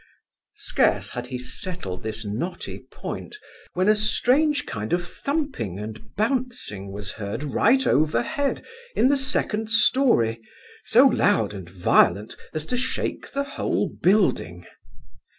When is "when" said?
3.75-3.87